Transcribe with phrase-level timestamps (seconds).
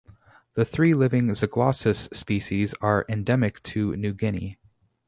[0.55, 4.57] The three living "Zaglossus" species are endemic to New Guinea.